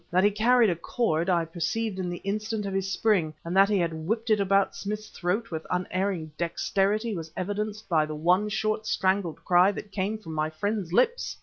[0.09, 3.69] That he carried a cord, I perceived in the instant of his spring, and that
[3.69, 8.49] he had whipped it about Smith's throat with unerring dexterity was evidenced by the one,
[8.49, 11.37] short, strangled cry that came from my friend's lips.